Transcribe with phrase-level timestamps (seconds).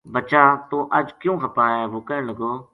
[0.13, 0.43] بچہ!
[0.69, 2.51] توہ اج کیوں خپا ہے وہ کہن لگو